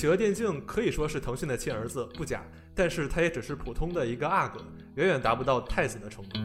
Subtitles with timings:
[0.00, 2.42] 企鹅电竞可以说是腾讯的亲儿子，不假，
[2.74, 4.58] 但是它也只是普通的一个阿哥，
[4.94, 6.40] 远远达不到太子的程度。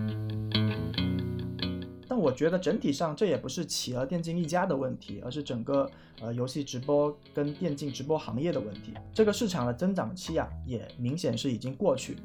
[2.05, 5.89] 但我觉得整体上这也不是企鹅电竞一家的问题，而是整个
[6.19, 8.93] 呃游戏直播跟电竞直播行业的问题。
[9.13, 12.17] 这个市场的增长期啊，也明显是已经过去。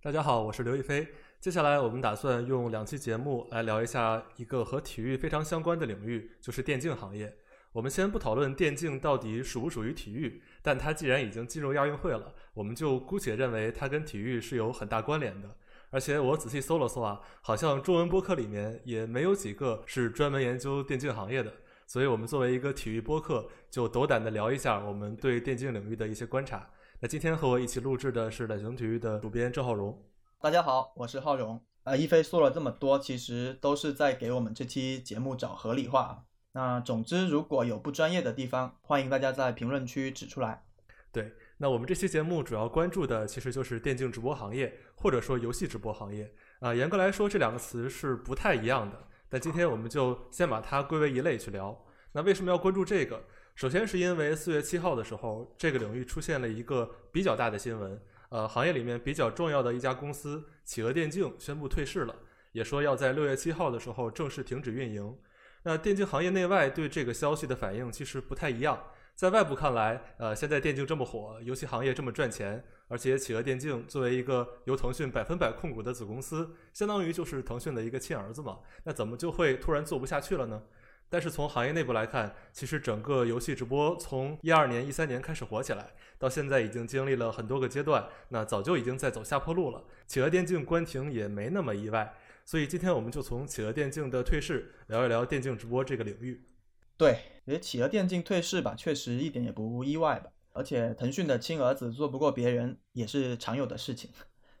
[0.00, 1.04] 大家好，我是刘亦菲。
[1.42, 7.36] 接下来我们打算用两期节目来聊一下一个和体育非常相关的领域，就是电竞行业。
[7.72, 15.50] 我们先不讨论电竞到底属不属于体育，但它既然已经进入亚运会了，我们就姑且认为它跟体育是有很大关联的。
[15.90, 21.52] 而且我仔细搜了搜啊，好像中文播客里面也没有几个是专门研究电竞行业的。
[21.88, 26.70] 所以，我们作为一个体育播客，就斗胆的聊一下我们对电竞领域的一些观察。
[27.00, 30.00] 那今天和我一起录制的是懒熊体育的主编郑浩荣。
[30.42, 31.62] 大家好，我是浩荣。
[31.84, 36.24] 呃，一飞说了这么多，其实都是在给我们这期节目找合理化。
[36.50, 40.64] 那总之，如果有不专业的地方，欢迎大家在评论区指出来。
[41.12, 46.34] 对，那我们这期节目主要关注的其实就是电竞直播行业，或者说游戏直播行业。
[46.58, 48.98] 啊，严格来说，这两个词是不太一样的。
[49.28, 51.84] 但今天我们就先把它归为一类去聊。
[52.10, 53.22] 那为什么要关注这个？
[53.54, 58.02] 首先是因为四月七号的时候，这个领域出现了一个比较大的新闻。
[58.32, 62.16] 呃，行业里面比较重要的一家公司企鹅电竞宣布退市了，
[62.52, 65.14] 也说要在六月七号的时候正式停止运营。
[65.64, 68.82] 那电竞行业内外对这个消息的反应其实不太一样。
[69.14, 80.62] 在外部看来，呃，现在电竞这么火，游戏行业这么赚钱，而且企鹅电竞作为一个由腾讯百分百控股的子公司，相当于就是腾讯的一个亲儿子嘛，那怎么就会突然做不下去了呢？
[81.12, 89.84] 但是从行业内部来看，其实整个游戏直播从一二年、一三年开始火起来，到现在已经经历了很多个阶段，那早就已经在走下坡路了。
[90.06, 92.14] 企鹅电竞关停也没那么意外。
[92.46, 96.46] 所以今天我们就从企鹅电竞的退市聊一聊电竞直播这个领域。
[96.96, 100.30] 对，因为企鹅电竞退市吧，确实一点也不意外吧。
[100.54, 104.08] 而且腾讯的亲儿子做不过别人也是常有的事情。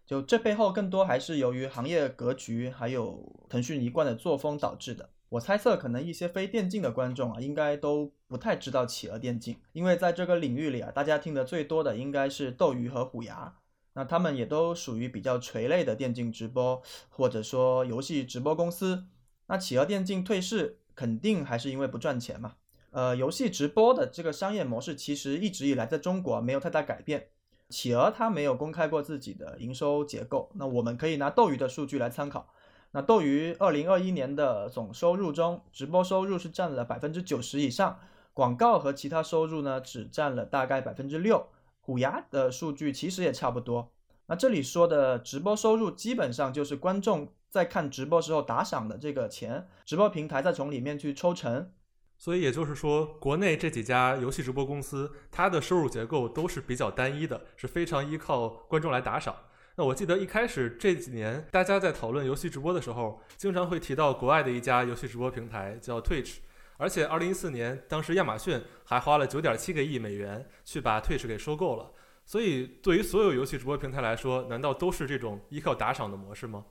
[0.04, 5.08] 就这背后更多还是由于行业格局，还有腾讯一贯的作风导致的。
[5.32, 13.54] 我猜测可能一些非电竞的观众啊，应该都不太知道企鹅电竞，因为在这个领域里啊，大家听得最多的应该是斗鱼和虎牙。
[13.94, 19.04] 那他们也都属于比较垂类的电竞直播，或者说游戏直播公司。
[19.46, 22.56] 那企鹅电竞退市，肯定还是因为不赚钱嘛。
[22.90, 27.28] 呃，游戏直播的这个商业模式其实一直以来在中国没有太大改变。
[27.70, 32.52] 企鹅它没有公开过自己的营收结构，那我们可以拿斗鱼的数据来参考。
[32.94, 37.98] 那斗鱼二零二一年的总收入中，直播收入是占了百分之九十以上，
[38.34, 41.48] 广告和其他收入呢只占了大概百分之六。
[41.80, 43.90] 虎牙的数据其实也差不多。
[44.26, 51.72] 那这里说的直播收入，基本上就是观众在看直播时候打赏的这个钱，直播平台再从里面去抽成。
[52.18, 59.34] 所以也就是说，国内这几家游戏直播公司，它的收入结构都是比较单一的，是非常依靠观众来打赏。
[59.76, 66.38] 那我记得一开始这几年，大家在讨论游戏直播的时候，经常会提到国外的一家游戏直播平台叫 Twitch。
[66.76, 71.90] 而且，二零一四年，当时亚马逊还花了九点七个亿美元去把 Twitch 给收购了。
[72.24, 76.66] 所以，对于所有游戏直播平台来说，难道都是这种依靠打赏的模式吗？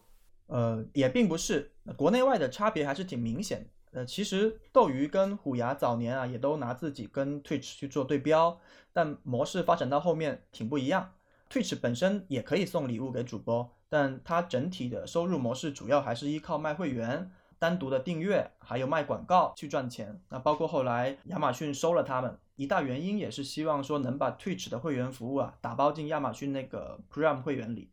[0.47, 3.99] 呃，也并不是，国内外的差别还是挺明显的。
[3.99, 8.59] 呃，其实斗鱼跟虎牙早年啊，也都拿自己跟 Twitch 去做对标，
[8.93, 11.13] 但模式发展到后面挺不一样。
[11.51, 17.29] Twitch 本身也可以送礼物给主播，但它整体的收入模式主要还是依靠卖会员。
[17.59, 27.91] 单独的订阅还有卖广告去赚钱，那包括后来亚马逊收了他们，一大原因也是希望说能把 Twitch 的会员服务啊打包进亚马逊那个 Prime 会员里。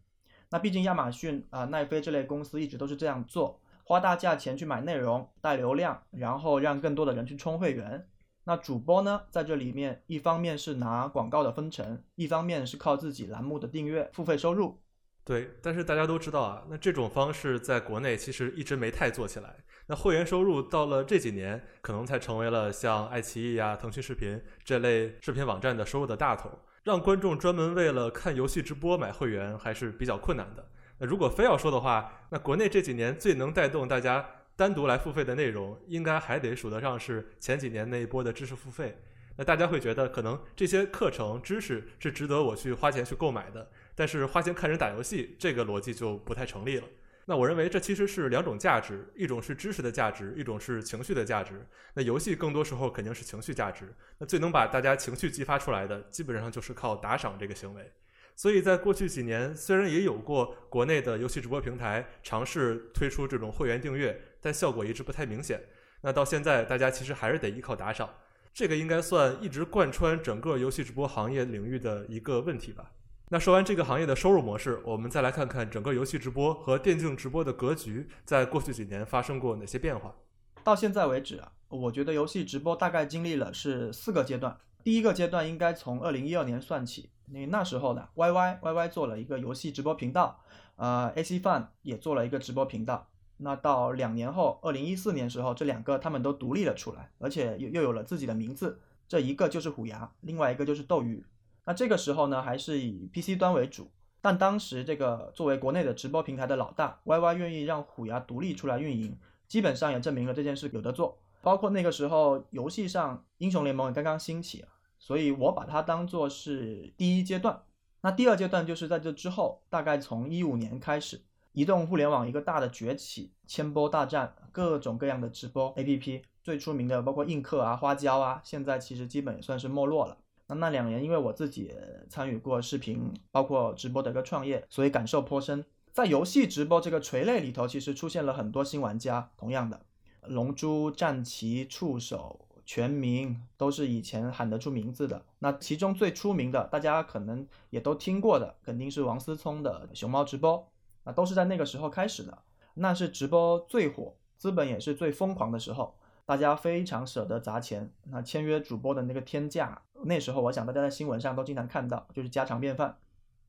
[0.51, 8.07] 那毕竟亚马逊啊奈飞这类公司一直都是这样做，花大价钱去买内容带流量，然后让更多的人去充会员。
[8.49, 14.81] 那主播呢在这里面一方面是拿广告的分成，一方面是靠自己栏目的订阅付费收入。
[15.23, 19.55] 对，但是大家都知道啊，那这种方式在国内其实一直没太做起来。
[19.89, 26.51] 那会员收入到了这几年，可能才成为了像爱奇艺呀、腾讯视频这类视频网站的收入的大头。
[26.85, 30.67] 让观众专门为了看游戏直播买会员，还是比较困难的。
[31.01, 34.25] 那如果非要说的话，那国内这几年最能带动大家
[34.59, 39.01] 单独来付费的内容，应该还得数得上是前几年那一波的知识付费。
[39.37, 46.89] 那大家会觉得，可能这些课程知识是值得我去花钱去购买的，但是花钱看人打游戏，这个逻辑就不太成立了。
[47.27, 51.65] 那我认为这其实是两种价值，一种是知识的价值，一种是情绪的价值。
[51.95, 57.93] 那游戏更多时候肯定是情绪价值，那最能把大家情绪激发出来的，基本上就是靠打赏这个行为。
[58.39, 65.61] 所以在过去几年，虽然也有过国内的游戏直播平台尝试推出这种会员订阅，但效果一直不太明显。
[66.03, 68.09] 那到现在，大家其实还是得依靠打赏，
[68.55, 72.93] 这个应该算一直贯穿整个游戏直播行业领域的一个问题吧。
[73.31, 80.15] 那说完这个行业的收入模式，我们再来看看整个游戏直播和电竞直播的格局，在过去几年发生过哪些变化。
[80.63, 84.57] 到现在为止啊，我觉得游戏直播大概经历了是四个阶段。
[84.85, 90.41] 第一个阶段应该从二零一二年算起，因为那时候呢，Y Y Y Y 做了一个游戏直播频道，
[90.77, 93.09] 呃，AC Fun 也做了一个直播频道。
[93.39, 98.81] 那到两年后，二零一四年时候，这两个他们都独立了出来，而且又又有了自己的名字。
[99.07, 101.25] 这一个就是虎牙，另外一个就是斗鱼。
[101.65, 103.91] 那这个时候呢，还是以 PC 端为主，
[104.21, 109.17] 但当时这个作为国内的直播平台的老大，YY 愿意让虎牙独立出来运营，
[109.47, 111.19] 基本上也证明了这件事有得做。
[111.41, 114.65] 包括那个时候游戏上英雄联盟也刚刚兴起，
[114.99, 117.63] 所以我把它当做是第一阶段。
[118.01, 121.21] 那第二阶段就是在这之后，大概从一五年开始，
[121.53, 130.17] 移动互联网一个大的崛起，千播大战，各种各样的直播 APP，最出名的包括映客啊、花椒啊，现在其实基本也算是没落了。
[130.47, 131.75] 那那两年，因为我自己
[132.09, 135.65] 参与过视频，包括直播的一个创业，所以感受颇深。
[135.93, 139.31] 在游戏直播这个垂类里头，其实出现了很多新玩家。
[139.37, 139.81] 同样的，
[140.23, 145.25] 龙珠、战旗、触手、全名都是以前喊得出名字的。
[145.39, 150.71] 那其中最出名的，大家可能也都听过的，肯定是王思聪的熊猫直播。
[151.05, 152.43] 啊，都是在那个时候开始的。
[152.75, 155.97] 那是直播最火，资本也是最疯狂的时候。
[156.27, 162.99] 大家非常舍得砸钱，那签约主播的那个天价，那时候我想大家在新闻上都经常看到，就是家常便饭。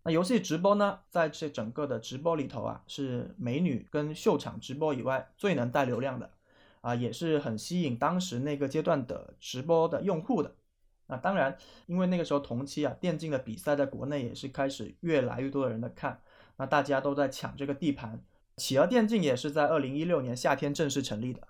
[0.04, 6.32] 那游戏直播呢，在这整个的直播里头啊，是美女跟秀场直播以外最能带流量的，
[6.82, 10.56] 啊，也是很吸引当时那个阶段的直播的用户的。
[11.08, 16.22] 那当然，因为那个时候同期啊，电竞的比赛在国内也是开始越来越多的人在看，
[16.58, 18.24] 那大家都在抢这个地盘。
[18.58, 21.42] 企鹅电竞也是在二零一六年夏天正式成立的。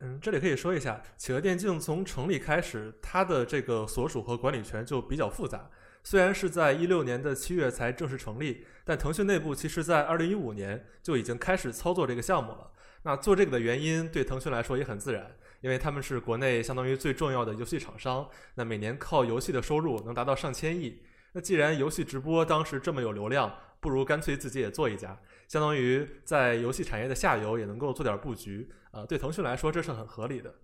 [0.00, 5.70] 嗯，这里可以说一下，企鹅电竞从成立开始，它的这个所属和管理权就比较复杂。
[6.04, 12.70] 虽然是在一六年的七月才正式成立，但腾讯内部其实在二零一五年就已经开始操作这个项目了。
[13.02, 15.30] 那做这个的原因对腾讯来说也很自然，
[15.60, 21.02] 因为他们是国内相当于最重要的游戏厂商，那每年靠游戏的收入能达到上千亿。
[21.32, 28.68] 那既然游戏直播当时这么有流量，不如干脆自己也做一家，相当于在游戏产业的下游也能够做点布局。
[28.90, 30.54] 啊，对腾讯来说这是很合理的。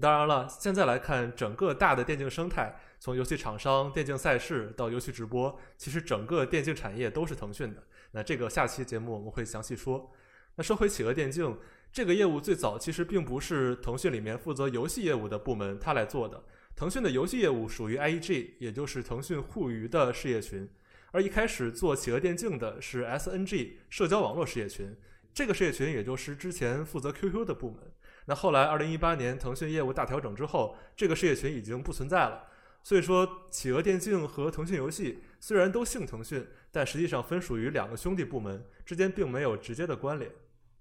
[0.00, 7.82] 当然了，现在来看整个大的电竞生态，从游戏厂商、电竞赛事到游戏直播，其实整个电竞产业都是腾讯的。
[8.12, 10.10] 那这个下期节目我们会详细说。
[10.54, 11.58] 那说回企鹅电竞
[11.92, 16.42] 这个业务，最早其实并不是腾讯里面负责游戏业务的部门他来做的。
[16.74, 20.66] 腾讯的游戏业务属于 IEG，也就是腾讯互娱的事业群。
[21.10, 24.96] 而一开始做企鹅电竞的是 SNG 社交网络事业群。
[25.34, 27.80] 这个事业群也就是之前负责 QQ 的部门。
[28.24, 32.44] 那后来，二零一八年腾讯业务大调整之后，这个事业群已经不存在了。
[32.82, 40.30] 所以说，企鹅电竞和腾讯游戏虽然都姓腾讯，但实际上分属于两个兄弟部门，之间并没有直接的关联。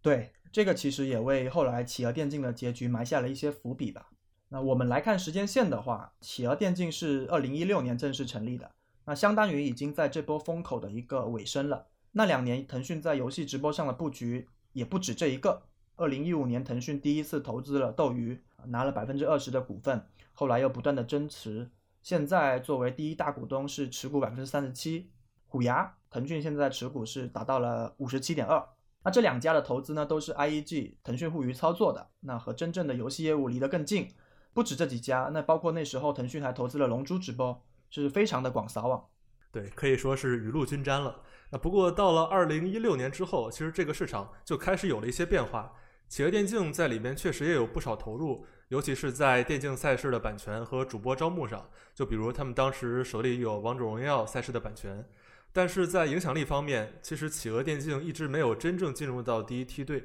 [0.01, 4.09] 对，这个其实也为后来企鹅电竞的结局埋下了一些伏笔吧。
[4.49, 8.71] 那我们来看时间线的话，企鹅电竞是二零一六年正式成立的，
[9.05, 11.87] 那相当于已经在这波风口的一个尾声了。
[12.11, 15.61] 那两年，腾讯在游戏直播上的布局也不止这一个。
[15.95, 20.03] 二零一五年，腾讯第一次投资了斗鱼，拿了百分之二十的股份，
[20.33, 21.69] 后来又不断的增持，
[22.01, 25.11] 现在作为第一大股东是持股百分之三十七。
[25.47, 28.67] 虎牙，腾讯现在持股是达到了五十七点二。
[29.03, 34.09] 那这两家的投资呢，都是 IEG 腾讯互娱操作的，那和真正的游戏业务离得更近。
[34.53, 39.07] 不止这几家，那包括那时候腾讯还投资了龙珠直播，是非常的广撒网。
[39.51, 41.21] 对，可以说是雨露均沾了。
[41.49, 45.73] 那不过到了二零一六年之后，其实这个市场就开始有了一些变化。
[46.07, 51.69] 企鹅电竞在里面确实也有不少投入，尤其是在电竞赛事的版权和主播招募上。
[51.95, 55.05] 就比如他们当时手里有王者荣耀赛事的版权，
[55.53, 60.03] 但是在影响力方面，其实企鹅电竞一直没有真正进入到第一梯队。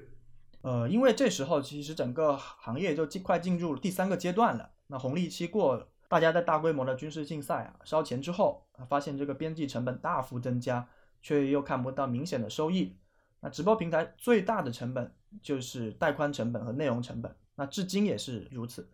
[0.62, 5.88] 呃，因为这时候其实整个行业就尽快进入第三个阶段了，那红利期过了。
[6.08, 10.88] 大家在大规模的军事竞赛啊烧钱之后，发现这个边际成本大幅增加，
[11.22, 12.96] 却又看不到明显的收益。
[13.40, 15.12] 那直播平台最大的成本
[15.42, 18.88] 就是带宽成本和内容成本，那至今也是如此。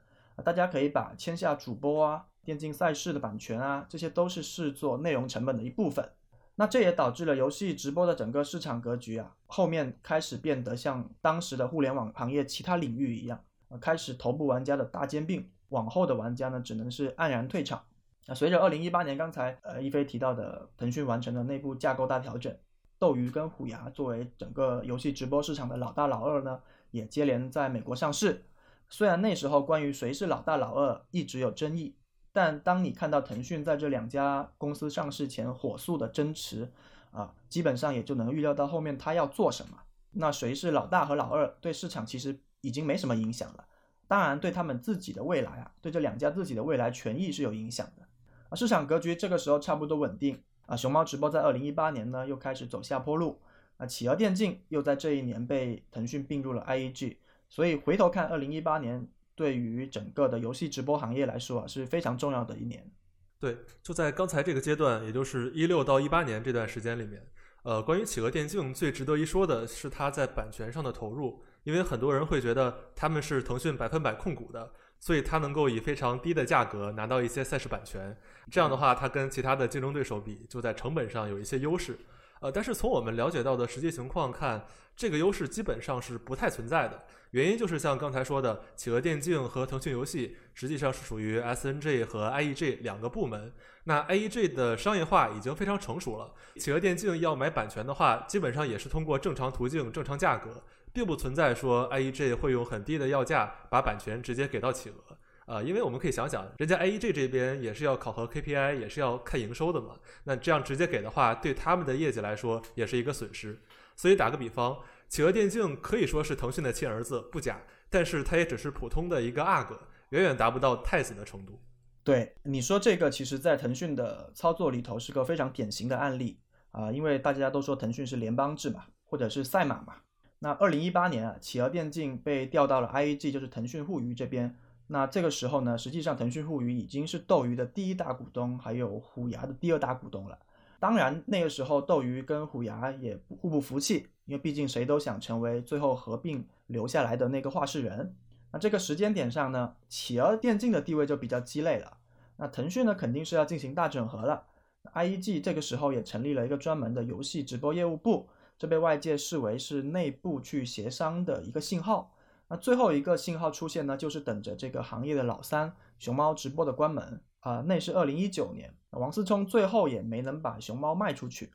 [0.44, 6.10] 大家可以把签下主播啊、电竞赛事的版权啊，这些都是视作内容成本的一部分。
[6.54, 13.42] 那这也导致了游戏直播的整个市场格局啊，后面开始变得像当时的互联网行业其他领域一样，
[13.80, 15.48] 开始头部玩家的大兼并。
[15.72, 17.82] 往后的玩家呢，只能是黯然退场。
[18.26, 22.54] 那随着二零一八年刚才呃一飞提到的腾讯完成的内部架构大调整，
[22.98, 28.44] 斗鱼跟虎牙作为整个游戏直播市场的老大老二呢，也接连在美国上市。
[28.90, 31.96] 虽然那时候关于谁是老大老二一直有争议，
[32.32, 36.70] 但当你看到腾讯在这两家公司上市前火速的增持，
[37.10, 39.76] 啊，基本上也就能预料到后面他要做什么。
[40.12, 43.64] 那谁是老大和老二，对市场其实已经没什么影响了。
[44.08, 48.02] 当然，对他们自己的未来啊，对这两家自己的未来权益是有影响的。
[48.48, 50.76] 啊，市场格局这个时候差不多稳定啊。
[50.76, 53.40] 熊猫直播在二零一八年呢又开始走下坡路，
[53.78, 57.16] 啊，企鹅电竞又在这一年被腾讯并入了 IEG。
[57.48, 62.90] 所以回头看，二零一八年对于整个的游戏直播行业来说啊是非常重要的一年。
[63.38, 67.26] 对，就在刚才这个阶段，也就是一六到一八年这段时间里面，
[67.64, 78.16] 呃，关于企鹅电竞最值得一说的是它在版权上的投入，因为很多人会觉得他们是腾讯百分百控股的，所以它能够以非常低的价格拿到一些赛事版权，
[78.48, 81.98] 这样的话，它跟其他的竞争对手比，就在成本上有一些优势。
[82.42, 87.04] 呃，但是从我们了解到的实际情况看，这个优势基本上是不太存在的。
[87.30, 93.52] 原因就是像刚才说的，企鹅电竞和腾讯游戏实际上是属于 SNG 和 IEG 两个部门。
[93.84, 105.11] 那 IEG 的商业化已经非常成熟了，企鹅电竞要买版权的话，基本上也是通过正常途径、正常价格，并不存在说 IEG 会用很低的要价把版权直接给到企鹅。
[105.46, 109.96] 啊，因为我们可以想想，人家 IEG 这边也是要考核 KPI，也是要看营收的嘛。
[110.24, 113.60] 那这样直接给的话，对他们的业绩来说也是一个损失。
[113.96, 117.60] 所以打个比方，企鹅电竞可以说是腾讯的亲儿子，不假。
[117.90, 119.78] 但是它也只是普通的一个阿哥，
[120.10, 121.60] 远远达不到太子的程度。
[122.02, 126.38] 对你说这个，其实在腾讯的操作里头是个非常典型的案例
[126.70, 129.96] 啊，因为大家都说腾讯是联邦制嘛，或者是赛马嘛。
[130.38, 134.56] 那二零一八年啊，企鹅电竞被调到了 IEG，就是腾讯互娱这边。
[134.86, 140.38] 那这个时候呢，实际上腾讯互娱已经是斗鱼的第一大股东，还有虎牙的第二大股东了。
[140.78, 148.16] 当然，那个时候斗鱼跟虎牙也互不服气，因为毕竟谁都想成为最后合并留下来的那个话事人。
[148.52, 151.98] 那这个时间点上呢，企鹅电竞的地位就比较鸡肋了。
[152.36, 154.44] 那腾讯呢，肯定是要进行大整合了。
[154.92, 162.11] IEG 这个时候也成立了一个专门的游戏直播业务部，这被外界视为是内部去协商的一个信号。
[162.52, 171.50] 那最后一个信号出现呢，就是等着这个行业的老三熊猫直播的关门啊，那是二零一九年，王思聪最后也没能把熊猫卖出去。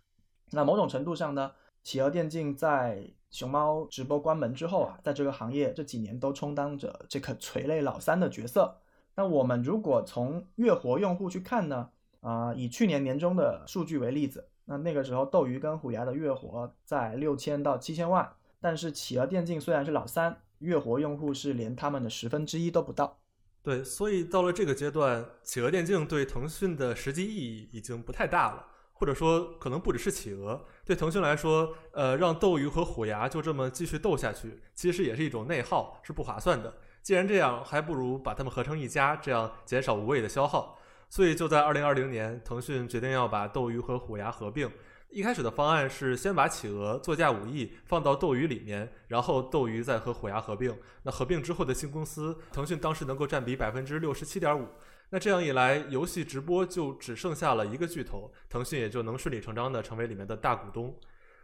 [0.49, 1.51] 那某种程度上呢，
[1.83, 8.79] 企鹅电竞在熊猫直播关门之后啊，在这个行业这几年都充当着这个垂泪老三的角色。
[9.13, 18.27] 那我们如果从月活用户去看呢，啊，以去年年中的数据为例子，那那个时候斗鱼跟虎牙的月活在六千到七千万，
[18.59, 20.41] 但是企鹅电竞虽然是老三。
[20.59, 23.19] 月活用户是连他们的十分之一都不到，
[23.61, 36.73] 对，所以到了这个阶段，企鹅电竞对腾讯的实际意义已经不太大了，或者说可能不只是企鹅，对腾讯来说，呃，让斗鱼和虎牙就这么继续斗下去，其实也是一种内耗，是不划算的。
[37.03, 40.79] 既然这样，还不如把它们合成一家，这样减少无谓的消耗。
[41.09, 44.69] 所以就在二零二零年，腾讯决定要把斗鱼和虎牙合并。
[45.09, 50.77] 一开始的方案是先把企鹅作价五亿放到斗鱼里面，然后斗鱼再和虎牙合并。
[51.03, 54.67] 那合并之后的新公司，腾讯当时能够占比百分之六十七点五。
[55.09, 60.99] 那这样一来，游戏直播就只剩下了一个巨头，腾讯也就能顺理成章的成为里面的大股东。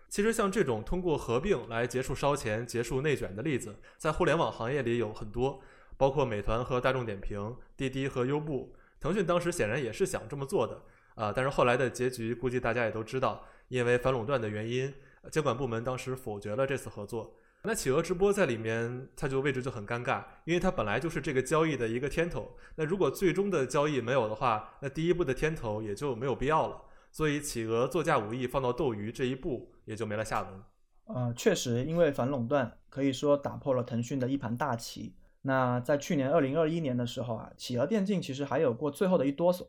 [0.10, 5.62] 其实像这种通过合并来结束烧钱、结束内卷的例子，在互联网行业里有很多，
[5.98, 8.76] 包括美团和大众点评、滴滴和优步。
[9.00, 10.84] 腾讯当时显然也是想这么做的
[11.16, 13.46] 啊，但是后来的结局估计大家也都知道。
[13.74, 14.94] 因为反垄断的原因，
[15.32, 17.34] 监管部门当时否决了这次合作。
[17.64, 22.56] 那企鹅直播在里面，它就位置就很尴尬，因为它本来就是这个交易的一个天头。
[22.76, 26.84] 那如果最终的交易没有的话，那第一步的天头也就没有必要了。
[27.12, 30.64] 所以企鹅作价五亿放到斗鱼这一步也就没了下文。
[31.06, 35.16] 呃，确实，因为反垄断可以说打破了腾讯的一盘大棋。
[35.42, 39.66] 那在去年二零二一年的时候啊，企鹅电竞其实还有过最后的一哆嗦。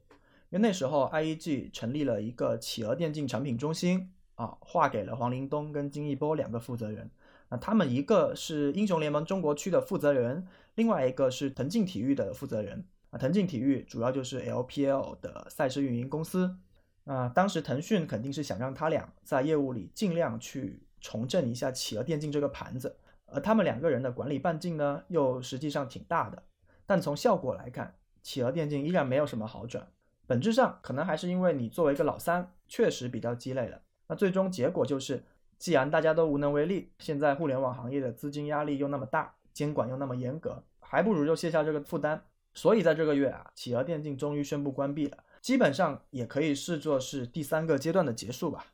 [0.54, 7.10] 因为那时候，IEG 成立了一个企鹅电竞产品中心啊，划给了黄林东跟金一波两个负责人。
[7.48, 10.46] 那他们一个是英雄联盟中国区的负责人，
[10.76, 13.18] 另外一个是腾讯体育的负责人啊。
[13.18, 16.56] 腾讯体育主要就是 LPL 的赛事运营公司
[17.04, 17.28] 啊。
[17.28, 22.96] 当时腾讯肯定是想让他俩在业务里尽量去重振一下企鹅电竞这个盘子，
[23.26, 26.44] 而他们两个人的管理半径呢，又实际上挺大的。
[26.86, 29.88] 但从效果来看，企鹅电竞依然没有什么好转。
[30.26, 33.80] 本质上可能还是因为你作为一个老三，确实比较鸡肋了。
[34.08, 35.22] 那最终结果就是，
[35.58, 42.24] 既然大家都无能为力，现在互联网行业的资金压力又那么大，监管又那么严格，还不如就卸下这个负担。
[42.52, 48.66] 所以在这个月啊，企鹅电竞终于宣布关闭了，基本上也可以视作是第三个阶段的结束吧。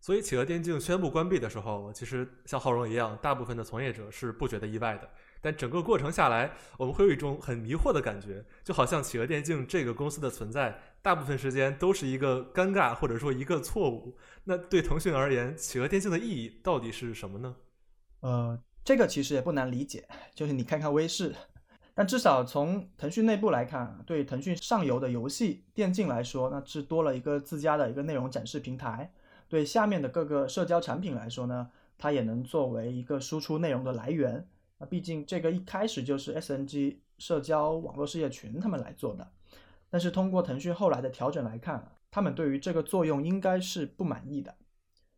[0.00, 5.08] 所以企鹅电竞宣布关闭的时候，其实像浩荣一样，大部分的从业者是不觉得意外的。
[5.42, 14.16] 但整个过程下来，我们会有一种很迷惑的感觉，就好像企鹅电竞这个公司的存在，大部分时间都是一个尴尬或者说一个错误。
[14.44, 17.56] 那对腾讯而言，企鹅电竞的意义到底是什么呢？
[18.20, 21.34] 呃，这个其实也不难理解，就是你看看微视，
[21.92, 29.10] 但至少从腾讯内部来看，对腾讯上游的游戏电竞来说，那是多了一个自家的一个内容展示平台；
[29.48, 31.68] 对下面的各个社交产品来说呢，
[31.98, 34.46] 它也能作为一个输出内容的来源。
[34.86, 39.30] 毕竟这个一开始就是 SNG 社交网络事业群他们来做的，
[39.90, 44.54] 但是通过腾讯后来的调整来看，他们对于这个作用应该是不满意的。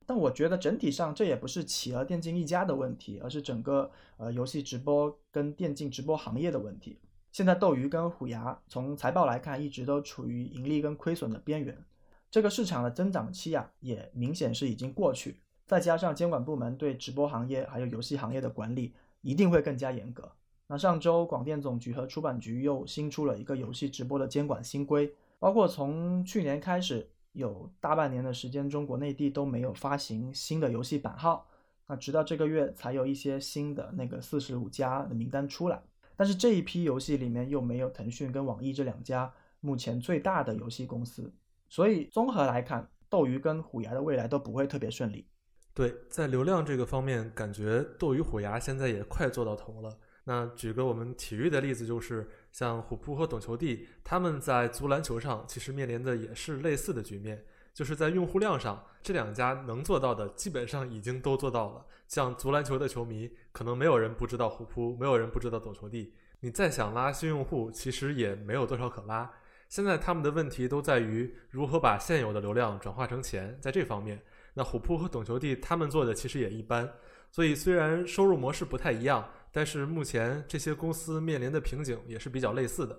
[0.07, 6.99] 但我觉得整体上这也不是企鹅电竞一家的问题，而是整个呃游戏直播跟电竞直播行业的问题。
[7.33, 11.85] 现在斗鱼跟虎牙从财报来看，一直都处于盈利跟亏损的边缘，
[12.31, 15.41] 这个市场的增长期啊，也明显是已经过去。
[15.67, 18.95] 再加上监管部门对直播行业还有游戏行业的管理。
[19.25, 20.31] 一定会更加严格。
[20.67, 31.47] 那上周广电总局和出版局又新出了一个游戏直播的监管新规，包括从去年开始有大半年的时间，中国内地都没有发行新的游戏版号。
[31.87, 35.83] 那直到这个月才有一些新的那个四十五家的名单出来，
[36.17, 41.31] 但是这一批游戏里面又没有腾讯跟网易这两家目前最大的游戏公司，
[41.69, 45.27] 所以综合来看，斗鱼跟虎牙的未来都不会特别顺利。
[45.75, 49.99] 对，在流量这个方面，感觉斗鱼虎牙现在也快做到头了。
[50.23, 61.85] 那举个我们体育的例子，就是像虎扑和懂球帝，他们在足篮球上其实面临的也是类似的局面，就是在用户量上，这两家能做到的基本上已经都做到了。
[62.07, 66.15] 像足篮球的球迷，可能没有人不知道虎扑，没有人不知道懂球帝。
[66.41, 69.31] 你再想拉新用户，其实也没有多少可拉。
[69.69, 74.23] 现在他们的问题都在于如何把现有的流量转化成钱，在这方面。
[74.55, 76.89] 那虎扑和懂球帝他们做的其实也一般，
[77.31, 82.99] 所以虽然收入模式不太一样，但是目前这些公司面临的瓶颈也是比较类似的。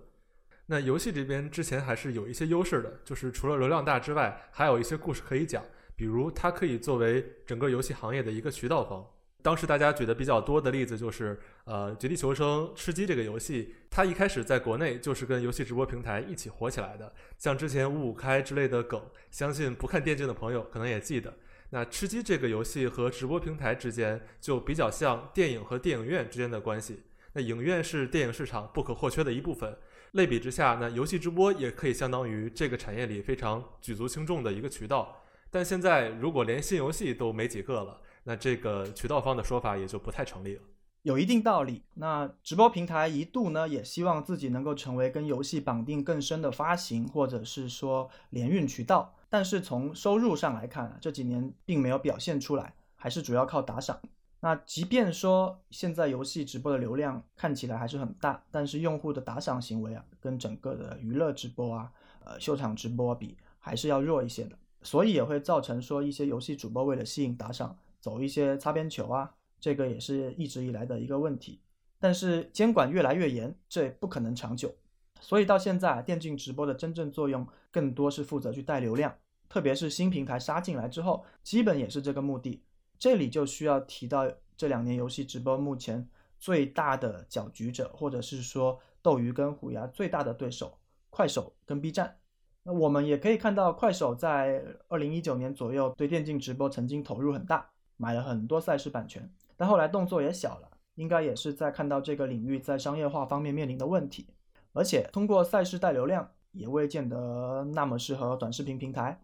[0.66, 5.64] 那游戏这边之前还是有一些优势的，就是除了流量大之外，还有一些故事可以讲，
[5.96, 9.06] 比如它可以作为整个游戏行业的一个渠道方。
[9.46, 17.14] 当时大家举的比较多的例子就是，呃，《绝地求生：吃鸡》这个游戏，它一开始在国内就是跟游戏直播平台一起火起来的。
[17.38, 21.32] 像之前五五开之类的梗，相信不看电竞的朋友可能也记得。
[21.70, 27.04] 那吃鸡这个游戏和直播平台之间就比较像电影和电影院之间的关系。
[27.34, 29.78] 那影院是电影市场不可或缺的一部分，
[30.14, 35.22] 类比之下，那游戏直播也可以相当于这个产业里非常举足轻重的一个渠道。
[35.52, 40.62] 但现在如果连新游戏都没几个了，那这个渠道方的说法也就不太成立了。
[41.04, 41.84] 有一定道理。
[41.94, 49.14] 那直播平台一度呢也希望自己能够成为跟游戏绑定更深的发行或者是说联运渠道。
[49.30, 54.00] 但是从收入上来看，这几年并没有表现出来，还是主要靠打赏。
[54.40, 61.92] 那即便说现在游戏直播的流量看起来还是很大，但是用户的打赏行为啊，跟整个的娱乐直播啊、
[62.24, 64.58] 呃秀场直播比，还是要弱一些的。
[64.82, 71.60] 所以也会造成说一些游戏主播为了吸引打赏，走一些擦边球啊，这个也是一直以来的一个问题。
[72.00, 74.72] 但是监管越来越严，这不可能长久。
[75.20, 79.12] 所以到现在，电竞直播的真正作用更多是负责去带流量。
[79.50, 82.62] 特别是新平台杀进来之后，基本也是这个目的。
[83.00, 90.78] 这里就需要提到这两年游戏直播目前最大的搅局者，或者是说斗鱼跟虎牙最大的对手
[91.10, 92.16] 快手跟 B 站。
[92.62, 104.28] 那我们也可以看到，快手在二零一九年左右对电竞直播曾经投入很大，买了很多赛事版权，但后来动作也小了，应该也是在看到这个领域在商业化方面面临的问题，
[104.74, 109.22] 而且通过赛事带流量也未见得那么适合短视频平台。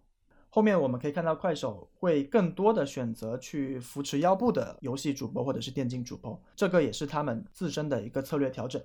[0.53, 8.81] 后面我们可以看到，快手会更多的选择去扶持腰部的游戏主播或者是电竞主播，这个也是他们自身的一个策略调整。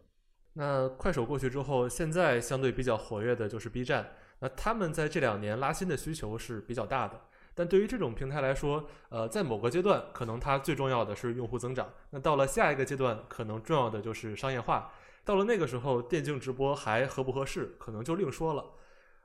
[0.52, 4.10] 那快手过去之后，现在相对比较活跃的就是 B 站。
[4.38, 7.20] 那他们在这两年拉新的需求是比较大的，
[7.56, 14.92] 但对于这种平台来说，呃，在某个阶段可能它最重要的是用户增长，那到了下一个阶段，可能重要的就是商业化。
[15.24, 18.64] 到了那个时候，电竞直播还合不合适，可能就另说了。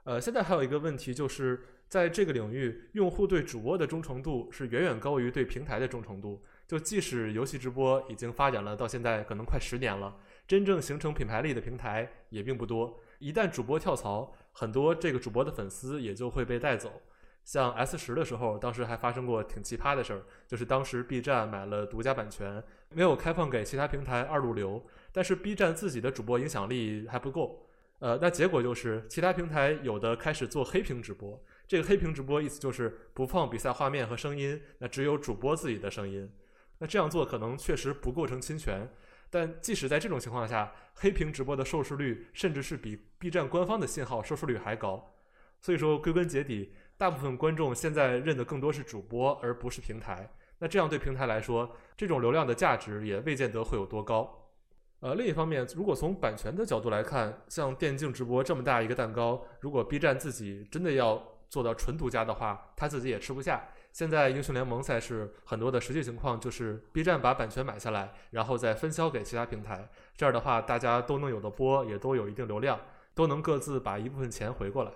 [0.05, 1.61] 呃，现在还有一个问题就是。
[1.91, 6.41] 在这个领域，用户对主播的忠诚度是远远高于对平台的忠诚度。
[6.65, 10.15] 就即使游戏直播已经发展了到现在可能快十年了，
[10.47, 12.97] 真正形成品牌力的平台也并不多。
[13.19, 17.01] 一旦主播跳槽，很多这个主播的粉丝也就会被带走。
[17.43, 27.67] 像 S 十的时候，当时还发生过挺奇葩的事儿，就是当时 B 站买了独家版权，没有开放给其他平台二路流，但是 B 站自己的主播影响力还不够。
[27.99, 31.39] 呃，那结果就是其他平台有的开始做黑屏直播。
[31.67, 36.31] 这个黑屏直播意思就是不放比赛画面和声音，那只有主播自己的声音。
[36.79, 38.89] 那这样做可能确实不构成侵权，
[39.29, 45.15] 但即使在这种情况下，黑屏直播的收视率甚至是比 B 站官方的信号收视率还高。
[45.59, 50.29] 所以说，归根结底，大部分观众现在认的更多是主播，而不是平台。
[50.59, 54.51] 那这样对平台来说，这种流量的价值也未见得会有多高。
[54.99, 63.67] 呃，另一方面，如果从版权的角度来看，像电竞直播这么大一个蛋糕，如果 B 站自己真的要做到纯独家的话，他自己也吃不下。
[63.91, 72.79] 现在英雄联盟赛事很多的实际情况就是 B 站把版权买下来，然后再分销给其他平台，这样的话大家都能有的播，也都有一定流量，
[73.15, 74.91] 都能各自把一部分钱回过来。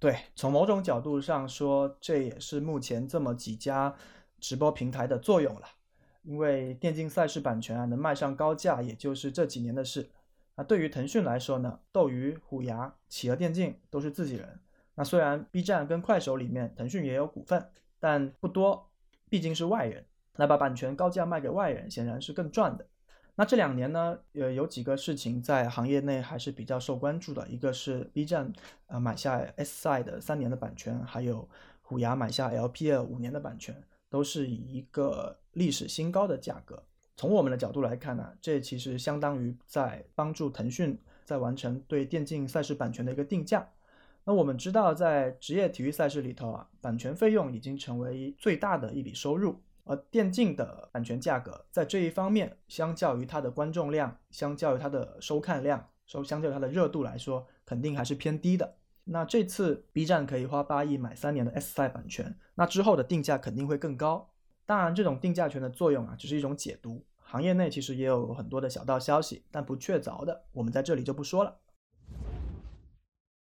[0.00, 3.94] 对，从某种角度上说，这也是目前这么几家
[4.40, 5.68] 直播平台的作用了。
[6.22, 10.10] 因为电竞赛事版权啊能卖上高价，也就是这几年的事。
[10.56, 14.58] 那对于腾讯来说呢，斗鱼、虎牙、企鹅电竞都是自己人。
[14.94, 18.90] 那虽然 B 站跟快手里面腾讯也有股份，但不多，
[19.28, 20.04] 毕竟是外人。
[20.36, 22.86] 那把版权高价卖给外人，显然是更赚的。
[23.40, 27.48] 那这两年呢，呃，有几个事情在行业内还是比较受关注的。
[27.48, 28.52] 一个是 B 站
[28.86, 31.48] 呃买下 S 赛的三年的版权，还有
[31.80, 33.74] 虎牙买下 LPL 五年的版权。
[34.10, 36.82] 都是以一个历史新高的价格。
[37.16, 43.66] 从我们的角度来看呢，这其实相当于在帮助腾讯在完成对电竞赛事版权的一个定价。
[44.24, 49.58] 那我们知道，在职业体育赛事里头啊，版权费用已经成为最大的一笔收入。
[49.84, 58.76] 而电竞的版权价格在这一方面，相较于它的观众量，相较于它的收看量，收相较于它的热度来说，肯定还是偏低的。
[59.04, 64.30] 那这次 B 站可以花八亿买三年的 S 赛版权，那之后的定价肯定会更高。
[64.66, 67.04] 当然，这种定价权的作用啊，只是一种解读。
[67.18, 71.56] 行业内其实也有很多的小道消息，但不确凿的，我们在这里就不说了。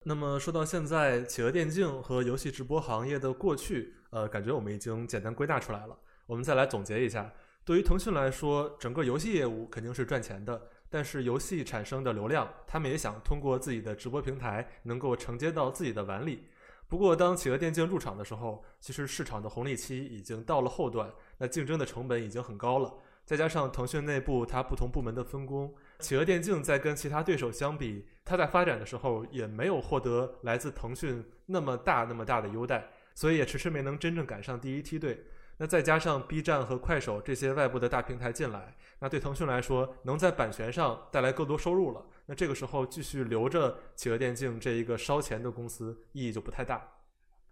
[0.04, 5.98] 那么说到现在，企鹅电竞和游戏直播行业的过去，呃，感觉我们已经简单归纳出来了。
[6.30, 7.28] 我们再来总结一下，
[7.64, 10.62] 对于腾讯来说，整个游戏业务肯定是赚钱的。
[10.88, 16.44] 但是游戏产生的流量，他们也想通过自己的直播平台能够承接到自己的碗里。
[16.86, 22.94] 不过，当企鹅电竞入场的时候，其实市场的红利期已经到了后段，那竞争的成本已经很高了。
[23.24, 35.24] 再加上腾讯内部它不同部门的分工，企鹅电竞在跟其他对手相比，它在发展的时候也没有获得来自腾讯那么大那么大的优待，所以也迟迟没能真正赶上第一梯队。
[35.62, 42.02] 那再加上 B 站和快手这些外部的大平台进来，那对腾讯来说，能在版权上带来更多收入了。
[42.24, 46.82] 那这个时候继续留着企鹅电竞这一个烧钱的公司，意义就不太大。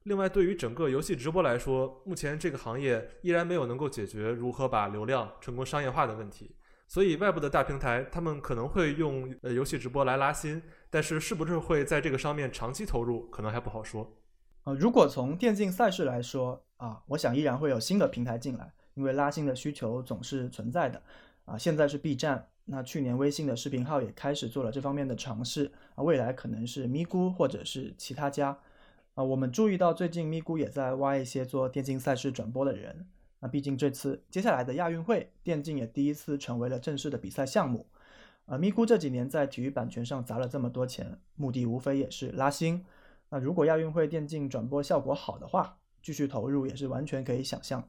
[0.05, 6.57] 另外，对于整个游戏直播来说，目前这个行业依然没有能够解决如何把流量成功商业化的问题。
[6.87, 14.18] 所以，外部的大平台他们可能会用呃游戏直播来拉新，但是是不是会在这个上面长期投入，可能还不好说。
[14.69, 21.01] 呃，如果从电竞赛事来说啊，我想依然会有新的平台进来，因为拉新的需求总是存在的。
[21.47, 28.59] 啊，现在是 B 站，那去年微信的视频号也开始做了这方面的尝试，啊，未来可能是咪咕或者是其他家。
[29.15, 33.07] 啊，我们注意到最近咪咕也在挖一些做电竞赛事转播的人。
[33.41, 37.87] 那毕竟这次接下来的亚运会，电竞也第一次成为了正式的比赛项目。
[38.45, 42.85] 啊，咪咕这几年在体育版权上砸了这么多钱，目的无非也是拉新。
[43.31, 47.87] 那如果亚运会电竞转播效果好的话，继续投入也是完全可以想象。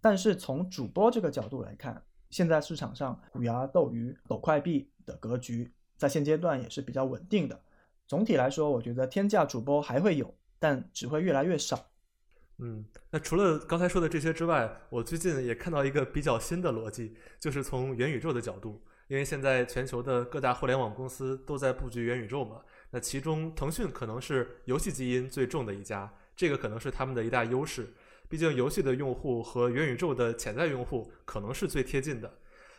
[0.00, 7.60] 但是从主播这个角度来看，现在市场上虎牙、斗鱼、抖快币的格局在现阶段也是比较稳定的。
[8.06, 11.86] 总体来说，我觉得天价主播还会有，但只会越来越少。
[12.58, 22.60] 嗯，那除了刚才说的这些之外，我最近也看到一个比较新的逻辑，就是从元宇宙的角度，因为现在全球的各大互联网公司都在布局元宇宙嘛。
[22.94, 27.92] 那其中，腾讯可能是游戏基因最重的一家，这个可能是他们的一大优势。
[28.28, 32.32] 毕竟，游戏的用户和元宇宙的潜在用户可能是最贴近的。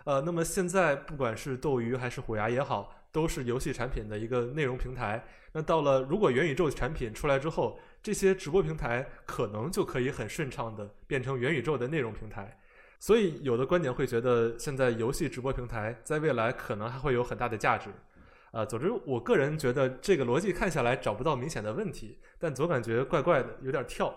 [0.05, 5.21] 呃，那么现在不管是斗鱼还是虎牙也好，都是游戏产品的一个内容平台。
[5.51, 12.57] 那到了如果元宇宙产品出来之后，这些直播平台可能就可以很顺畅的变成元宇宙的内容平台。
[13.01, 17.89] 所以，有的观点会觉得，现在游戏直播平台在未来可能还会有很大的价值。
[18.55, 24.15] 啊，总之，我个人觉得这个逻辑看下来找不到明显的问题，但总感觉怪怪的，有点跳。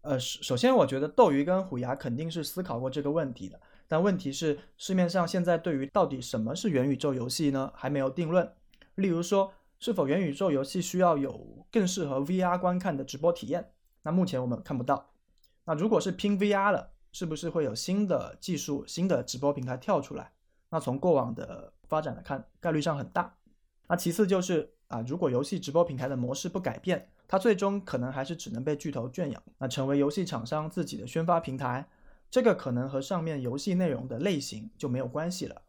[0.00, 8.52] 呃，首首先，我觉得斗鱼跟虎牙肯定是思考过这个问题的，但问题是市面上现在对于到底什么是元宇宙游戏呢，还没有定论。
[8.96, 13.70] 例如说，是否元宇宙游戏需要有更适合 VR 观看的直播体验？
[14.02, 15.12] 那目前我们看不到。
[15.66, 20.32] 那如果是拼 VR 了，是不是会有新的技术、新的直播平台跳出来？
[20.70, 23.32] 那从过往的发展来看，概率上很大。
[23.90, 31.84] 那其次就是啊，如果游戏直播平台的模式不改变，它最终可能还是只能被巨头圈养，那成为游戏厂商自己的宣发平台，
[32.30, 35.62] 这个可能和上面游戏内容的类型就没有关系了。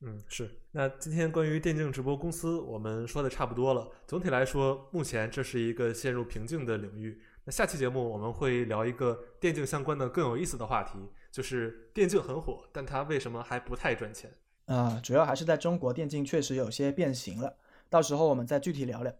[0.00, 0.50] 嗯，是。
[0.72, 3.88] 那今天关于电竞直播公司，我们说的差不多了。
[4.04, 7.22] 总体来说，目前这是一个陷入瓶颈的领域。
[7.44, 10.98] 那下期节目我们会聊一个电竞相关的更有意思的话题，
[11.30, 14.32] 就是电竞很火，但它为什么还不太赚钱？
[14.70, 17.56] 啊，主要还是在中国电竞确实有些变形了，
[17.88, 19.12] 到时候我们再具体聊聊。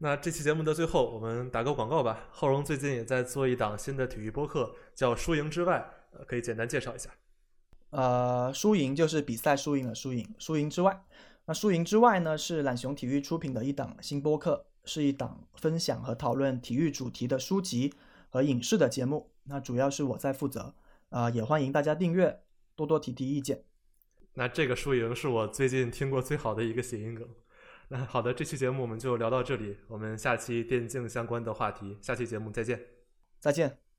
[0.00, 2.26] 那这期节目的最后，我们打个广告吧。
[2.32, 7.10] 浩荣最近也在做一档新的体育播客，叫《输赢之外》，呃，可以简单介绍一下。
[7.90, 11.04] 呃，输赢就是比赛输赢的输赢，输赢之外，
[11.44, 17.94] 那输赢之外呢是懒熊体育出品的一档新播客，是一档分享和讨论体育主题的书籍
[18.30, 19.30] 和影视的节目。
[19.44, 20.74] 那主要是我在负责，
[21.10, 22.40] 啊，也欢迎大家订阅，
[22.74, 23.62] 多多提提意见。
[24.34, 27.28] 那这个输赢是我最近听过最好的一个谐音梗。
[27.88, 32.80] 那好的，这期节目我们就聊到这里，我们下期电竞相关的话题，下期节目再见，
[33.38, 33.91] 再见。